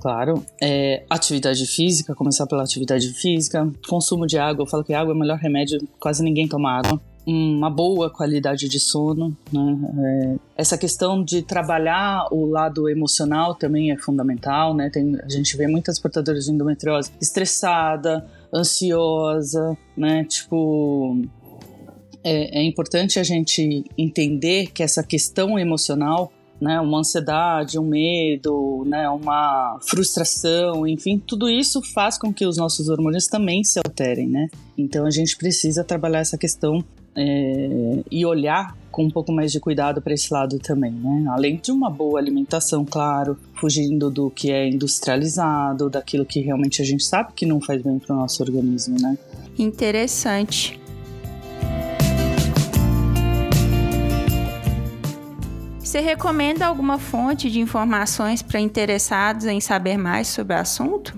Claro, 0.01 0.43
é, 0.61 1.05
atividade 1.09 1.65
física, 1.65 2.13
começar 2.13 2.47
pela 2.47 2.63
atividade 2.63 3.13
física, 3.13 3.71
consumo 3.87 4.27
de 4.27 4.37
água, 4.37 4.63
eu 4.63 4.67
falo 4.67 4.83
que 4.83 4.93
água 4.93 5.13
é 5.13 5.15
o 5.15 5.19
melhor 5.19 5.37
remédio, 5.37 5.79
quase 5.99 6.21
ninguém 6.21 6.49
toma 6.49 6.77
água 6.79 7.01
uma 7.25 7.69
boa 7.69 8.09
qualidade 8.09 8.67
de 8.67 8.79
sono. 8.79 9.35
Né? 9.51 9.77
É, 9.97 10.35
essa 10.57 10.77
questão 10.77 11.23
de 11.23 11.41
trabalhar 11.41 12.27
o 12.31 12.45
lado 12.45 12.89
emocional 12.89 13.55
também 13.55 13.91
é 13.91 13.97
fundamental. 13.97 14.73
Né? 14.73 14.89
Tem, 14.89 15.17
a 15.23 15.29
gente 15.29 15.55
vê 15.55 15.67
muitas 15.67 15.99
portadoras 15.99 16.45
de 16.45 16.51
endometriose 16.51 17.11
estressada, 17.21 18.25
ansiosa, 18.53 19.77
né? 19.95 20.23
Tipo, 20.23 21.21
é, 22.23 22.59
é 22.59 22.63
importante 22.63 23.19
a 23.19 23.23
gente 23.23 23.83
entender 23.97 24.67
que 24.71 24.83
essa 24.83 25.03
questão 25.03 25.57
emocional 25.57 26.31
né, 26.59 26.79
uma 26.81 26.99
ansiedade, 26.99 27.79
um 27.79 27.85
medo, 27.85 28.83
né, 28.85 29.09
uma 29.09 29.79
frustração, 29.81 30.85
enfim, 30.85 31.17
tudo 31.17 31.49
isso 31.49 31.81
faz 31.81 32.17
com 32.17 32.33
que 32.33 32.45
os 32.45 32.57
nossos 32.57 32.89
hormônios 32.89 33.27
também 33.27 33.63
se 33.63 33.79
alterem, 33.79 34.27
né? 34.27 34.49
Então 34.77 35.05
a 35.05 35.09
gente 35.09 35.37
precisa 35.37 35.83
trabalhar 35.83 36.19
essa 36.19 36.37
questão 36.37 36.83
é, 37.15 38.03
e 38.09 38.25
olhar 38.25 38.75
com 38.91 39.05
um 39.05 39.09
pouco 39.09 39.31
mais 39.31 39.51
de 39.51 39.59
cuidado 39.59 40.01
para 40.01 40.13
esse 40.13 40.33
lado 40.33 40.59
também, 40.59 40.91
né? 40.91 41.25
Além 41.29 41.57
de 41.57 41.71
uma 41.71 41.89
boa 41.89 42.19
alimentação, 42.19 42.83
claro, 42.83 43.37
fugindo 43.55 44.09
do 44.09 44.29
que 44.29 44.51
é 44.51 44.67
industrializado, 44.67 45.89
daquilo 45.89 46.25
que 46.25 46.39
realmente 46.41 46.81
a 46.81 46.85
gente 46.85 47.03
sabe 47.03 47.33
que 47.33 47.45
não 47.45 47.61
faz 47.61 47.81
bem 47.81 47.99
para 47.99 48.15
o 48.15 48.19
nosso 48.19 48.41
organismo, 48.43 48.97
né? 48.99 49.17
Interessante. 49.57 50.79
Você 55.89 56.01
recomenda 56.01 56.67
alguma 56.67 56.99
fonte 56.99 57.49
de 57.49 57.59
informações 57.59 58.43
para 58.43 58.59
interessados 58.59 59.45
em 59.45 59.59
saber 59.59 59.97
mais 59.97 60.27
sobre 60.27 60.55
o 60.55 60.59
assunto? 60.59 61.17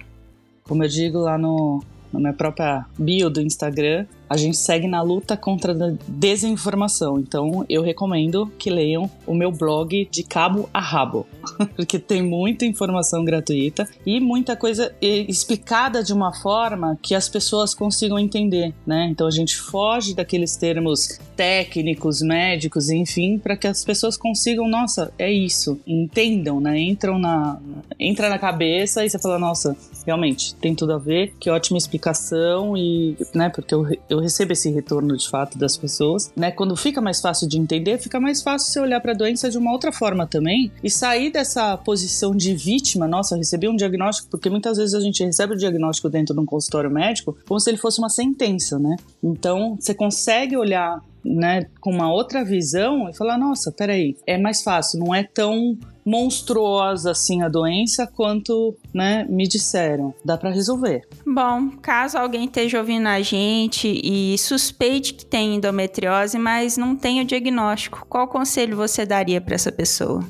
Como 0.63 0.81
eu 0.81 0.87
digo 0.87 1.17
lá 1.19 1.37
no, 1.37 1.83
na 2.13 2.19
minha 2.19 2.33
própria 2.33 2.85
bio 2.97 3.29
do 3.29 3.41
Instagram, 3.41 4.05
a 4.31 4.37
gente 4.37 4.55
segue 4.55 4.87
na 4.87 5.01
luta 5.01 5.35
contra 5.35 5.73
a 5.73 5.93
desinformação. 6.07 7.19
Então 7.19 7.65
eu 7.67 7.81
recomendo 7.81 8.49
que 8.57 8.69
leiam 8.69 9.11
o 9.27 9.33
meu 9.33 9.51
blog 9.51 10.07
de 10.09 10.23
cabo 10.23 10.69
a 10.73 10.79
rabo, 10.79 11.27
porque 11.75 11.99
tem 11.99 12.21
muita 12.21 12.65
informação 12.65 13.25
gratuita 13.25 13.85
e 14.05 14.21
muita 14.21 14.55
coisa 14.55 14.95
explicada 15.01 16.01
de 16.01 16.13
uma 16.13 16.33
forma 16.33 16.97
que 17.01 17.13
as 17.13 17.27
pessoas 17.27 17.73
consigam 17.73 18.17
entender, 18.17 18.73
né? 18.87 19.09
Então 19.11 19.27
a 19.27 19.31
gente 19.31 19.57
foge 19.57 20.15
daqueles 20.15 20.55
termos 20.55 21.19
técnicos, 21.35 22.21
médicos, 22.21 22.89
enfim, 22.89 23.37
para 23.37 23.57
que 23.57 23.67
as 23.67 23.83
pessoas 23.83 24.15
consigam, 24.15 24.65
nossa, 24.65 25.11
é 25.19 25.29
isso, 25.29 25.77
entendam, 25.85 26.61
né? 26.61 26.79
Entram 26.79 27.19
na 27.19 27.59
entra 27.99 28.29
na 28.29 28.39
cabeça 28.39 29.03
e 29.03 29.09
você 29.09 29.19
fala, 29.19 29.37
nossa, 29.37 29.75
realmente 30.05 30.55
tem 30.55 30.73
tudo 30.73 30.93
a 30.93 30.97
ver, 30.97 31.33
que 31.39 31.49
ótima 31.49 31.77
explicação 31.77 32.77
e, 32.77 33.17
né, 33.33 33.49
porque 33.49 33.73
eu, 33.73 33.85
eu 34.09 34.20
recebo 34.21 34.53
esse 34.53 34.69
retorno 34.69 35.15
de 35.17 35.29
fato 35.29 35.57
das 35.57 35.75
pessoas, 35.75 36.31
né? 36.35 36.51
Quando 36.51 36.75
fica 36.75 37.01
mais 37.01 37.19
fácil 37.19 37.47
de 37.47 37.57
entender, 37.57 37.97
fica 37.97 38.19
mais 38.19 38.41
fácil 38.41 38.71
você 38.71 38.79
olhar 38.79 39.01
para 39.01 39.11
a 39.11 39.15
doença 39.15 39.49
de 39.49 39.57
uma 39.57 39.71
outra 39.71 39.91
forma 39.91 40.25
também 40.25 40.71
e 40.83 40.89
sair 40.89 41.31
dessa 41.31 41.77
posição 41.77 42.35
de 42.35 42.53
vítima. 42.53 43.07
Nossa, 43.07 43.35
recebi 43.35 43.67
um 43.67 43.75
diagnóstico, 43.75 44.29
porque 44.29 44.49
muitas 44.49 44.77
vezes 44.77 44.93
a 44.93 44.99
gente 44.99 45.23
recebe 45.23 45.53
o 45.53 45.57
diagnóstico 45.57 46.09
dentro 46.09 46.33
de 46.33 46.39
um 46.39 46.45
consultório 46.45 46.89
médico 46.89 47.35
como 47.47 47.59
se 47.59 47.69
ele 47.69 47.77
fosse 47.77 47.99
uma 47.99 48.09
sentença, 48.09 48.79
né? 48.79 48.95
Então, 49.23 49.77
você 49.79 49.93
consegue 49.93 50.55
olhar 50.55 51.01
né, 51.23 51.65
com 51.79 51.91
uma 51.91 52.11
outra 52.11 52.43
visão 52.43 53.09
e 53.09 53.15
falar: 53.15 53.37
nossa, 53.37 53.71
peraí, 53.71 54.15
é 54.25 54.37
mais 54.37 54.61
fácil, 54.61 54.99
não 54.99 55.13
é 55.13 55.23
tão 55.23 55.77
monstruosa 56.05 57.11
assim 57.11 57.43
a 57.43 57.49
doença 57.49 58.07
quanto, 58.07 58.75
né, 58.93 59.25
me 59.29 59.47
disseram. 59.47 60.13
Dá 60.25 60.37
para 60.37 60.49
resolver. 60.49 61.07
Bom, 61.25 61.69
caso 61.81 62.17
alguém 62.17 62.45
esteja 62.45 62.79
ouvindo 62.79 63.07
a 63.07 63.21
gente 63.21 63.87
e 64.03 64.37
suspeite 64.37 65.13
que 65.13 65.25
tem 65.25 65.55
endometriose, 65.55 66.39
mas 66.39 66.75
não 66.75 66.95
tem 66.95 67.21
o 67.21 67.25
diagnóstico, 67.25 68.05
qual 68.09 68.27
conselho 68.27 68.75
você 68.75 69.05
daria 69.05 69.39
para 69.39 69.55
essa 69.55 69.71
pessoa? 69.71 70.25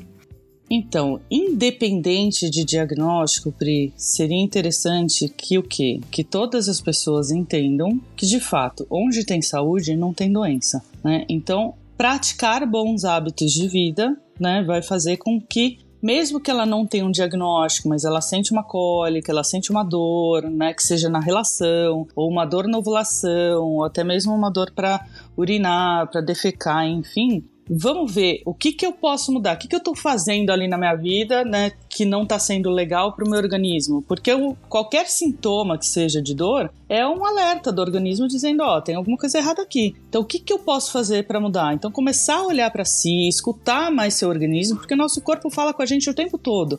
Então, 0.74 1.20
independente 1.30 2.48
de 2.48 2.64
diagnóstico, 2.64 3.52
Pri, 3.52 3.92
seria 3.94 4.42
interessante 4.42 5.28
que 5.28 5.58
o 5.58 5.62
quê? 5.62 6.00
Que 6.10 6.24
todas 6.24 6.66
as 6.66 6.80
pessoas 6.80 7.30
entendam 7.30 8.00
que, 8.16 8.24
de 8.24 8.40
fato, 8.40 8.86
onde 8.90 9.26
tem 9.26 9.42
saúde, 9.42 9.94
não 9.94 10.14
tem 10.14 10.32
doença, 10.32 10.82
né? 11.04 11.26
Então, 11.28 11.74
praticar 11.94 12.66
bons 12.66 13.04
hábitos 13.04 13.52
de 13.52 13.68
vida, 13.68 14.16
né, 14.40 14.64
vai 14.66 14.80
fazer 14.80 15.18
com 15.18 15.38
que 15.38 15.76
mesmo 16.02 16.40
que 16.40 16.50
ela 16.50 16.66
não 16.66 16.84
tenha 16.84 17.04
um 17.04 17.12
diagnóstico, 17.12 17.88
mas 17.88 18.04
ela 18.04 18.20
sente 18.20 18.50
uma 18.50 18.64
cólica, 18.64 19.30
ela 19.30 19.44
sente 19.44 19.70
uma 19.70 19.84
dor, 19.84 20.50
né, 20.50 20.72
que 20.72 20.82
seja 20.82 21.08
na 21.08 21.20
relação, 21.20 22.08
ou 22.16 22.28
uma 22.28 22.44
dor 22.44 22.66
na 22.66 22.78
ovulação, 22.78 23.62
ou 23.62 23.84
até 23.84 24.02
mesmo 24.02 24.34
uma 24.34 24.50
dor 24.50 24.72
para 24.74 25.06
urinar, 25.36 26.10
para 26.10 26.20
defecar, 26.20 26.86
enfim, 26.86 27.44
vamos 27.74 28.12
ver 28.12 28.42
o 28.44 28.52
que, 28.52 28.72
que 28.72 28.84
eu 28.84 28.92
posso 28.92 29.32
mudar, 29.32 29.56
o 29.56 29.58
que, 29.58 29.66
que 29.66 29.74
eu 29.74 29.78
estou 29.78 29.96
fazendo 29.96 30.50
ali 30.50 30.68
na 30.68 30.76
minha 30.76 30.94
vida, 30.94 31.44
né, 31.44 31.72
que 31.88 32.04
não 32.04 32.24
está 32.24 32.38
sendo 32.38 32.70
legal 32.70 33.14
para 33.14 33.24
o 33.24 33.28
meu 33.30 33.38
organismo. 33.38 34.02
Porque 34.02 34.30
eu, 34.30 34.56
qualquer 34.68 35.08
sintoma 35.08 35.78
que 35.78 35.86
seja 35.86 36.20
de 36.20 36.34
dor 36.34 36.70
é 36.88 37.06
um 37.06 37.24
alerta 37.24 37.72
do 37.72 37.80
organismo 37.80 38.28
dizendo: 38.28 38.62
ó, 38.62 38.76
oh, 38.76 38.82
tem 38.82 38.94
alguma 38.94 39.16
coisa 39.16 39.38
errada 39.38 39.62
aqui. 39.62 39.96
Então, 40.08 40.20
o 40.20 40.24
que, 40.24 40.38
que 40.38 40.52
eu 40.52 40.58
posso 40.58 40.92
fazer 40.92 41.26
para 41.26 41.40
mudar? 41.40 41.74
Então, 41.74 41.90
começar 41.90 42.36
a 42.36 42.46
olhar 42.46 42.70
para 42.70 42.84
si, 42.84 43.28
escutar 43.28 43.90
mais 43.90 44.14
seu 44.14 44.28
organismo, 44.28 44.78
porque 44.78 44.94
nosso 44.94 45.20
corpo 45.22 45.48
fala 45.50 45.72
com 45.72 45.82
a 45.82 45.86
gente 45.86 46.10
o 46.10 46.14
tempo 46.14 46.36
todo. 46.36 46.78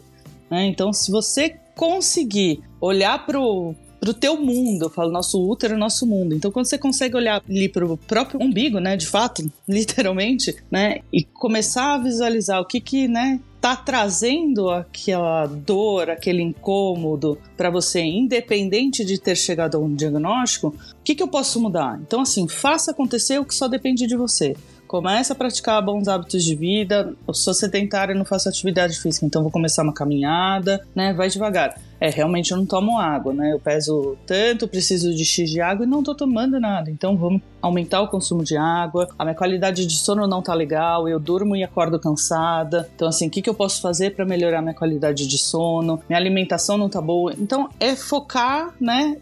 Né? 0.50 0.68
Então, 0.68 0.94
se 0.94 1.12
você 1.12 1.58
conseguir 1.76 2.62
olhar 2.80 3.26
para 3.26 3.40
o 3.40 3.74
pro 4.04 4.14
teu 4.14 4.36
mundo. 4.36 4.84
Eu 4.84 4.90
falo 4.90 5.10
nosso 5.10 5.42
útero, 5.42 5.78
nosso 5.78 6.06
mundo. 6.06 6.36
Então, 6.36 6.52
quando 6.52 6.66
você 6.66 6.78
consegue 6.78 7.16
olhar 7.16 7.42
ali 7.50 7.70
pro 7.70 7.96
próprio 7.96 8.44
umbigo, 8.44 8.80
né, 8.80 8.98
de 8.98 9.08
fato, 9.08 9.50
literalmente, 9.66 10.54
né, 10.70 11.00
e 11.12 11.24
começar 11.24 11.94
a 11.94 11.98
visualizar 11.98 12.60
o 12.60 12.66
que 12.66 12.82
que, 12.82 13.08
né, 13.08 13.40
tá 13.62 13.78
trazendo 13.78 14.70
aquela 14.70 15.46
dor, 15.46 16.10
aquele 16.10 16.42
incômodo 16.42 17.38
para 17.56 17.70
você, 17.70 18.02
independente 18.02 19.06
de 19.06 19.18
ter 19.18 19.38
chegado 19.38 19.78
a 19.78 19.80
um 19.80 19.96
diagnóstico, 19.96 20.68
o 20.68 21.02
que, 21.02 21.16
que 21.16 21.24
eu 21.24 21.30
posso 21.30 21.62
mudar? 21.62 21.98
Então, 22.06 22.20
assim, 22.20 22.46
faça 22.46 22.92
acontecer 22.92 23.40
o 23.40 23.46
que 23.46 23.56
só 23.56 23.70
depende 23.70 24.06
de 24.06 24.18
você. 24.18 24.54
Comece 24.94 25.32
a 25.32 25.36
praticar 25.36 25.82
bons 25.82 26.08
hábitos 26.08 26.44
de 26.44 26.54
vida. 26.54 27.16
Eu 27.28 27.34
sou 27.34 27.52
sedentária 27.52 28.14
e 28.14 28.16
não 28.16 28.24
faço 28.24 28.48
atividade 28.48 28.96
física, 29.00 29.26
então 29.26 29.42
vou 29.42 29.50
começar 29.50 29.82
uma 29.82 29.92
caminhada, 29.92 30.86
né? 30.94 31.12
Vai 31.14 31.30
devagar 31.30 31.74
é, 32.04 32.10
realmente 32.10 32.52
eu 32.52 32.58
não 32.58 32.66
tomo 32.66 33.00
água, 33.00 33.34
né? 33.34 33.54
Eu 33.54 33.60
peso 33.62 34.18
tanto, 34.28 34.68
preciso 34.68 35.16
de 35.16 35.24
X 35.24 35.50
de 35.50 35.62
água 35.62 35.86
e 35.86 35.90
não 35.90 36.04
tô 36.04 36.14
tomando 36.14 36.60
nada. 36.60 36.92
Então 36.92 37.16
vamos 37.16 37.42
aumentar 37.62 38.02
o 38.02 38.10
consumo 38.10 38.44
de 38.44 38.58
água. 38.58 39.08
A 39.18 39.24
minha 39.24 39.34
qualidade 39.34 39.86
de 39.86 39.94
sono 39.96 40.28
não 40.28 40.42
tá 40.42 40.54
legal, 40.54 41.08
eu 41.08 41.18
durmo 41.18 41.56
e 41.56 41.64
acordo 41.64 41.98
cansada. 41.98 42.90
Então, 42.94 43.08
assim, 43.08 43.28
o 43.28 43.30
que, 43.30 43.42
que 43.42 43.50
eu 43.50 43.54
posso 43.54 43.82
fazer 43.82 44.14
para 44.14 44.26
melhorar 44.26 44.62
minha 44.62 44.74
qualidade 44.74 45.26
de 45.26 45.38
sono? 45.38 46.02
Minha 46.10 46.20
alimentação 46.20 46.78
não 46.78 46.90
tá 46.90 47.00
boa. 47.00 47.34
Então, 47.40 47.70
é 47.80 47.96
focar, 47.96 48.74
né? 48.82 49.16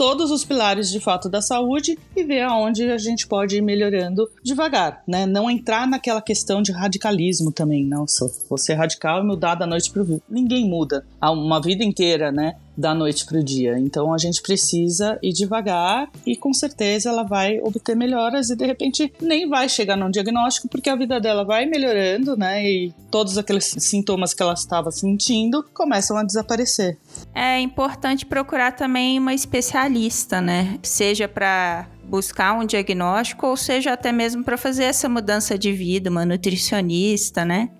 Todos 0.00 0.30
os 0.30 0.46
pilares 0.46 0.90
de 0.90 0.98
fato 0.98 1.28
da 1.28 1.42
saúde 1.42 1.98
e 2.16 2.24
ver 2.24 2.40
aonde 2.40 2.90
a 2.90 2.96
gente 2.96 3.26
pode 3.26 3.58
ir 3.58 3.60
melhorando 3.60 4.30
devagar, 4.42 5.02
né? 5.06 5.26
Não 5.26 5.50
entrar 5.50 5.86
naquela 5.86 6.22
questão 6.22 6.62
de 6.62 6.72
radicalismo 6.72 7.52
também, 7.52 7.84
não. 7.84 8.06
Você 8.48 8.72
radical 8.72 9.22
e 9.22 9.26
mudar 9.26 9.56
da 9.56 9.66
noite 9.66 9.90
para 9.90 10.00
o 10.00 10.06
dia. 10.06 10.22
Ninguém 10.26 10.66
muda 10.66 11.04
uma 11.20 11.60
vida 11.60 11.84
inteira, 11.84 12.32
né? 12.32 12.56
da 12.80 12.94
noite 12.94 13.26
para 13.26 13.38
o 13.38 13.44
dia. 13.44 13.78
Então 13.78 14.12
a 14.12 14.18
gente 14.18 14.40
precisa 14.40 15.18
ir 15.22 15.32
devagar 15.32 16.10
e 16.24 16.34
com 16.34 16.52
certeza 16.52 17.10
ela 17.10 17.22
vai 17.22 17.60
obter 17.60 17.94
melhoras 17.94 18.48
e 18.48 18.56
de 18.56 18.64
repente 18.64 19.12
nem 19.20 19.46
vai 19.46 19.68
chegar 19.68 19.96
num 19.96 20.10
diagnóstico 20.10 20.66
porque 20.68 20.88
a 20.88 20.96
vida 20.96 21.20
dela 21.20 21.44
vai 21.44 21.66
melhorando, 21.66 22.36
né? 22.36 22.64
E 22.64 22.94
todos 23.10 23.36
aqueles 23.36 23.76
sintomas 23.78 24.32
que 24.32 24.42
ela 24.42 24.54
estava 24.54 24.90
sentindo 24.90 25.62
começam 25.74 26.16
a 26.16 26.24
desaparecer. 26.24 26.96
É 27.34 27.60
importante 27.60 28.26
procurar 28.26 28.72
também 28.72 29.18
uma 29.18 29.32
especialista, 29.32 30.40
né? 30.40 30.78
Seja 30.82 31.28
para 31.28 31.86
buscar 32.04 32.54
um 32.54 32.64
diagnóstico 32.64 33.46
ou 33.46 33.56
seja 33.56 33.92
até 33.92 34.10
mesmo 34.10 34.42
para 34.42 34.56
fazer 34.56 34.84
essa 34.84 35.08
mudança 35.08 35.56
de 35.56 35.72
vida, 35.72 36.10
uma 36.10 36.26
nutricionista, 36.26 37.44
né? 37.44 37.70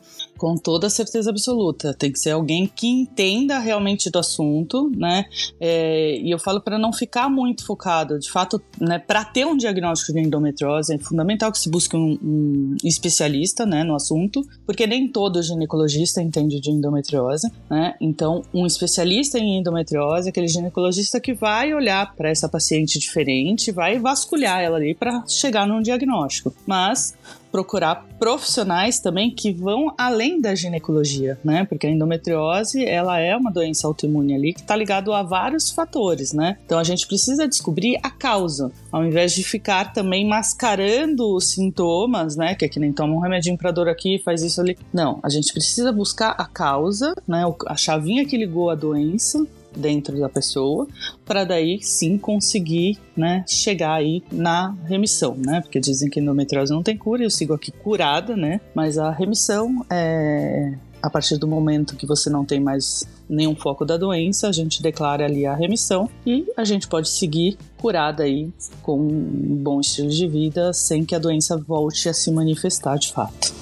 Com 0.41 0.57
toda 0.57 0.89
certeza 0.89 1.29
absoluta. 1.29 1.93
Tem 1.93 2.11
que 2.11 2.19
ser 2.19 2.31
alguém 2.31 2.67
que 2.67 2.87
entenda 2.87 3.59
realmente 3.59 4.09
do 4.09 4.19
assunto, 4.19 4.91
né? 4.97 5.27
É, 5.61 6.17
e 6.17 6.31
eu 6.31 6.39
falo 6.39 6.63
para 6.63 6.79
não 6.79 6.95
ficar 6.95 7.29
muito 7.29 7.63
focado. 7.67 8.19
De 8.19 8.31
fato, 8.31 8.59
né, 8.81 8.99
para 8.99 9.23
ter 9.23 9.45
um 9.45 9.55
diagnóstico 9.55 10.15
de 10.15 10.21
endometriose, 10.21 10.95
é 10.95 10.99
fundamental 10.99 11.53
que 11.53 11.59
se 11.59 11.69
busque 11.69 11.95
um, 11.95 12.19
um, 12.23 12.77
especialista 12.83 13.67
né, 13.67 13.85
no 13.85 13.95
assunto, 13.95 14.43
porque 14.65 14.87
nem 14.87 15.07
todo 15.07 15.43
ginecologista 15.43 16.23
entende 16.23 16.59
de 16.59 16.71
endometriose, 16.71 17.53
né? 17.69 17.95
Então, 18.01 18.41
um 18.55 18.65
especialista 18.65 19.39
em 19.39 19.59
endometriose 19.59 20.29
é 20.29 20.31
aquele 20.31 20.49
ginecologista 20.49 21.21
que 21.21 21.35
vai 21.35 21.75
olhar 21.75 22.15
para 22.17 22.31
essa 22.31 22.49
paciente 22.49 22.99
diferente, 22.99 23.71
vai 23.71 23.99
vasculhar 23.99 24.63
ela 24.63 24.79
ali 24.79 24.95
para 24.95 25.23
chegar 25.29 25.67
num 25.67 25.83
diagnóstico. 25.83 26.55
Mas 26.67 27.15
procurar 27.51 28.07
profissionais 28.19 29.01
também 29.01 29.31
que 29.31 29.53
vão 29.53 29.93
além 29.97 30.41
da 30.41 30.55
ginecologia, 30.55 31.39
né? 31.45 31.65
Porque 31.65 31.87
a 31.87 31.91
endometriose, 31.91 32.85
ela 32.85 33.19
é 33.19 33.37
uma 33.37 33.51
doença 33.51 33.87
autoimune 33.87 34.35
ali 34.35 34.53
que 34.53 34.61
está 34.61 34.77
ligado 34.77 35.13
a 35.13 35.23
vários 35.23 35.71
fatores, 35.71 36.33
né? 36.33 36.59
Então 36.65 36.79
a 36.79 36.85
gente 36.85 37.07
precisa 37.07 37.49
descobrir 37.49 37.99
a 38.03 38.11
causa, 38.11 38.71
ao 38.93 39.05
invés 39.05 39.33
de 39.33 39.43
ficar 39.43 39.93
também 39.93 40.27
mascarando 40.27 41.35
os 41.35 41.49
sintomas, 41.49 42.37
né? 42.37 42.55
Que 42.55 42.65
é 42.65 42.69
que 42.69 42.81
nem 42.81 42.93
toma 42.93 43.15
um 43.15 43.21
remedinho 43.21 43.57
para 43.57 43.71
dor 43.71 43.89
aqui, 43.89 44.21
faz 44.25 44.43
isso 44.43 44.61
ali. 44.61 44.77
Não, 44.93 45.19
a 45.23 45.29
gente 45.29 45.53
precisa 45.53 45.93
buscar 45.93 46.31
a 46.39 46.45
causa, 46.45 47.15
né? 47.27 47.45
A 47.67 47.77
chavinha 47.77 48.25
que 48.25 48.37
ligou 48.37 48.71
a 48.71 48.75
doença 48.75 49.47
dentro 49.77 50.19
da 50.19 50.29
pessoa, 50.29 50.87
para 51.25 51.45
daí 51.45 51.81
sim 51.83 52.19
conseguir, 52.19 52.99
né, 53.17 53.45
chegar 53.47 53.95
aí 53.95 54.23
na 54.31 54.75
remissão, 54.85 55.37
né? 55.37 55.61
Porque 55.61 55.81
dizem 55.81 56.11
que 56.11 56.21
endometriose 56.21 56.73
não 56.73 56.83
tem 56.83 56.97
cura, 56.97 57.23
eu 57.23 57.31
sigo 57.31 57.55
aqui 57.55 57.71
curada, 57.71 58.37
né? 58.37 58.61
Mas 58.75 58.99
a 58.99 59.11
remissão 59.11 59.85
é 59.91 60.75
a 61.03 61.09
partir 61.09 61.39
do 61.39 61.47
momento 61.47 61.97
que 61.97 62.07
você 62.07 62.29
não 62.29 62.45
tem 62.45 62.61
mais 62.61 63.09
nenhum 63.29 63.55
foco 63.55 63.85
da 63.85 63.97
doença, 63.97 64.49
a 64.49 64.53
gente 64.53 64.83
declara 64.83 65.25
ali 65.25 65.47
a 65.47 65.55
remissão 65.55 66.11
e 66.27 66.47
a 66.57 66.65
gente 66.65 66.89
pode 66.89 67.09
seguir 67.09 67.57
curada 67.79 68.25
aí 68.25 68.53
com 68.83 68.99
um 68.99 69.57
bom 69.63 69.81
estilo 69.81 70.11
de 70.11 70.27
vida 70.27 70.73
sem 70.73 71.05
que 71.05 71.15
a 71.15 71.19
doença 71.19 71.57
volte 71.57 72.09
a 72.09 72.13
se 72.13 72.31
manifestar 72.31 72.99
de 72.99 73.13
fato. 73.13 73.60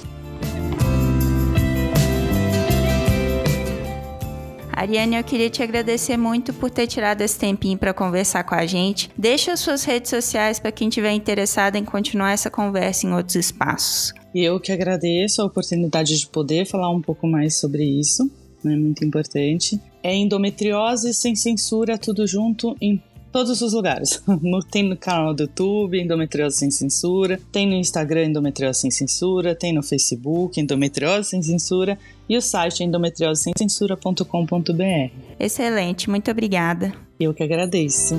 Ariane, 4.79 5.17
eu 5.17 5.25
queria 5.25 5.51
te 5.51 5.61
agradecer 5.61 6.17
muito 6.17 6.55
por 6.55 6.71
ter 6.71 6.87
tirado 6.87 7.21
esse 7.21 7.37
tempinho 7.37 7.77
para 7.77 7.93
conversar 7.93 8.45
com 8.45 8.55
a 8.55 8.65
gente. 8.65 9.11
Deixa 9.19 9.53
as 9.53 9.59
suas 9.59 9.83
redes 9.83 10.09
sociais 10.09 10.61
para 10.61 10.71
quem 10.71 10.89
estiver 10.89 11.11
interessado 11.11 11.75
em 11.75 11.85
continuar 11.85 12.31
essa 12.31 12.49
conversa 12.49 13.05
em 13.05 13.13
outros 13.13 13.35
espaços. 13.35 14.15
Eu 14.33 14.61
que 14.61 14.71
agradeço 14.71 15.43
a 15.43 15.47
oportunidade 15.47 16.17
de 16.17 16.29
poder 16.29 16.65
falar 16.65 16.91
um 16.91 17.03
pouco 17.03 17.27
mais 17.27 17.57
sobre 17.57 17.83
isso, 17.83 18.31
é 18.65 18.69
né, 18.69 18.77
muito 18.77 19.05
importante. 19.05 19.81
É 20.01 20.15
endometriose 20.15 21.13
sem 21.13 21.35
censura, 21.35 21.99
tudo 21.99 22.25
junto 22.25 22.77
em 22.81 23.03
todos 23.33 23.61
os 23.61 23.73
lugares. 23.73 24.23
tem 24.71 24.83
no 24.83 24.97
canal 24.97 25.35
do 25.35 25.45
YouTube, 25.45 26.01
Endometriose 26.01 26.57
Sem 26.57 26.71
Censura, 26.71 27.41
tem 27.53 27.67
no 27.67 27.75
Instagram 27.75 28.27
Endometriose 28.27 28.81
Sem 28.81 28.91
Censura, 28.91 29.55
tem 29.55 29.73
no 29.73 29.83
Facebook 29.83 30.61
Endometriose 30.61 31.31
Sem 31.31 31.43
Censura 31.43 31.99
e 32.29 32.37
o 32.37 32.43
site 32.43 32.85
endometriosesemcensura.com.br. 32.85 35.13
Excelente, 35.41 36.11
muito 36.11 36.31
obrigada. 36.31 36.93
Eu 37.19 37.35
que 37.35 37.43
agradeço. 37.43 38.15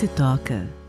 Se 0.00 0.08
toca. 0.08 0.79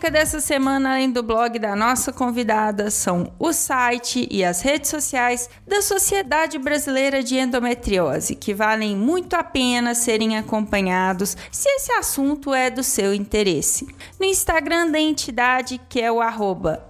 Dica 0.00 0.10
dessa 0.10 0.40
semana, 0.40 0.92
além 0.92 1.10
do 1.10 1.22
blog 1.22 1.58
da 1.58 1.76
nossa 1.76 2.10
convidada, 2.10 2.90
são 2.90 3.30
o 3.38 3.52
site 3.52 4.26
e 4.30 4.42
as 4.42 4.62
redes 4.62 4.88
sociais 4.88 5.50
da 5.68 5.82
Sociedade 5.82 6.58
Brasileira 6.58 7.22
de 7.22 7.36
Endometriose, 7.36 8.34
que 8.34 8.54
valem 8.54 8.96
muito 8.96 9.34
a 9.34 9.44
pena 9.44 9.94
serem 9.94 10.38
acompanhados 10.38 11.36
se 11.52 11.68
esse 11.68 11.92
assunto 11.92 12.54
é 12.54 12.70
do 12.70 12.82
seu 12.82 13.12
interesse. 13.12 13.86
No 14.18 14.24
Instagram 14.24 14.90
da 14.90 14.98
entidade, 14.98 15.78
que 15.86 16.00
é 16.00 16.10
o 16.10 16.22
arroba 16.22 16.82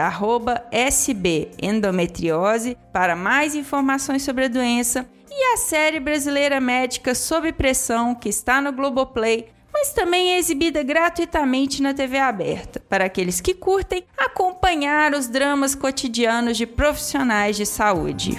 @sbendometriose, 0.88 2.78
para 2.92 3.16
mais 3.16 3.56
informações 3.56 4.22
sobre 4.22 4.44
a 4.44 4.48
doença, 4.48 5.10
e 5.28 5.54
a 5.54 5.56
série 5.56 5.98
brasileira 5.98 6.60
médica 6.60 7.12
Sob 7.12 7.52
Pressão, 7.52 8.14
que 8.14 8.28
está 8.28 8.60
no 8.60 8.72
Globoplay 8.72 9.48
mas 9.80 9.94
também 9.94 10.34
é 10.34 10.38
exibida 10.38 10.82
gratuitamente 10.82 11.80
na 11.80 11.94
TV 11.94 12.18
aberta, 12.18 12.78
para 12.80 13.06
aqueles 13.06 13.40
que 13.40 13.54
curtem 13.54 14.04
acompanhar 14.14 15.14
os 15.14 15.26
dramas 15.26 15.74
cotidianos 15.74 16.58
de 16.58 16.66
profissionais 16.66 17.56
de 17.56 17.64
saúde. 17.64 18.36